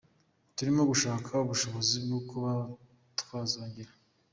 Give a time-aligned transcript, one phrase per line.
[0.55, 2.51] Turimo gushaka ubushobozi bwo kuba
[3.19, 3.91] twazongera.